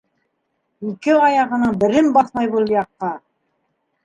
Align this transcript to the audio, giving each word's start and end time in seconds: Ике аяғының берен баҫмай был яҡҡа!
Ике 0.91 1.13
аяғының 1.25 1.75
берен 1.85 2.09
баҫмай 2.17 2.51
был 2.57 2.73
яҡҡа! 2.79 3.13